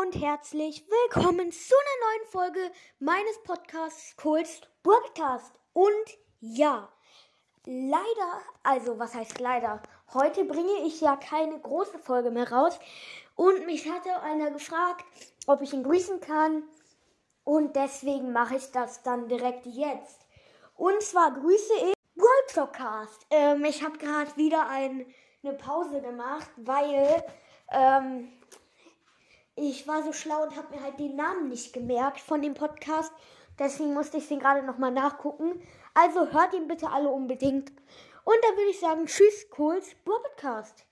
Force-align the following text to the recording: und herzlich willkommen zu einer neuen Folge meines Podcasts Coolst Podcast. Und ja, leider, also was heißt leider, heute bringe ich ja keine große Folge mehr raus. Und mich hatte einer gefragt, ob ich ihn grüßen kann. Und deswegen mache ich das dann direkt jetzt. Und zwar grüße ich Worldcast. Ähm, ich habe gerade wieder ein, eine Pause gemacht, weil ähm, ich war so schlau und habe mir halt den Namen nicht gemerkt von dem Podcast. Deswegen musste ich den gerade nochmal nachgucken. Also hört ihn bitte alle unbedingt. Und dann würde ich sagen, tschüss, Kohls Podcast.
und 0.00 0.18
herzlich 0.18 0.82
willkommen 0.88 1.52
zu 1.52 1.74
einer 1.74 2.06
neuen 2.06 2.30
Folge 2.30 2.72
meines 3.00 3.42
Podcasts 3.42 4.16
Coolst 4.16 4.70
Podcast. 4.82 5.52
Und 5.74 6.18
ja, 6.40 6.88
leider, 7.66 8.40
also 8.62 8.98
was 8.98 9.14
heißt 9.14 9.40
leider, 9.40 9.82
heute 10.14 10.46
bringe 10.46 10.86
ich 10.86 11.02
ja 11.02 11.16
keine 11.16 11.58
große 11.60 11.98
Folge 11.98 12.30
mehr 12.30 12.50
raus. 12.50 12.78
Und 13.34 13.66
mich 13.66 13.90
hatte 13.90 14.22
einer 14.22 14.50
gefragt, 14.50 15.04
ob 15.46 15.60
ich 15.60 15.74
ihn 15.74 15.84
grüßen 15.84 16.20
kann. 16.20 16.62
Und 17.44 17.76
deswegen 17.76 18.32
mache 18.32 18.56
ich 18.56 18.70
das 18.70 19.02
dann 19.02 19.28
direkt 19.28 19.66
jetzt. 19.66 20.26
Und 20.76 21.02
zwar 21.02 21.34
grüße 21.34 21.74
ich 21.90 21.94
Worldcast. 22.14 23.26
Ähm, 23.28 23.66
ich 23.66 23.84
habe 23.84 23.98
gerade 23.98 24.34
wieder 24.36 24.66
ein, 24.66 25.04
eine 25.42 25.52
Pause 25.52 26.00
gemacht, 26.00 26.50
weil 26.56 27.22
ähm, 27.70 28.39
ich 29.62 29.86
war 29.86 30.02
so 30.02 30.12
schlau 30.12 30.42
und 30.42 30.56
habe 30.56 30.74
mir 30.74 30.82
halt 30.82 30.98
den 30.98 31.16
Namen 31.16 31.48
nicht 31.48 31.72
gemerkt 31.72 32.20
von 32.20 32.40
dem 32.40 32.54
Podcast. 32.54 33.12
Deswegen 33.58 33.92
musste 33.92 34.16
ich 34.16 34.28
den 34.28 34.38
gerade 34.38 34.62
nochmal 34.62 34.90
nachgucken. 34.90 35.60
Also 35.92 36.32
hört 36.32 36.54
ihn 36.54 36.66
bitte 36.66 36.90
alle 36.90 37.10
unbedingt. 37.10 37.70
Und 38.24 38.36
dann 38.42 38.56
würde 38.56 38.70
ich 38.70 38.80
sagen, 38.80 39.06
tschüss, 39.06 39.50
Kohls 39.50 39.94
Podcast. 40.04 40.86